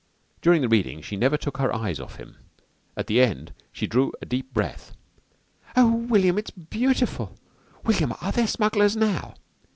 [0.41, 2.37] During the reading she never took her eyes off him.
[2.97, 4.93] At the end she drew a deep breath.
[5.77, 7.37] "Oh, William, it's beautiful.
[7.83, 9.35] William, are there smugglers now?"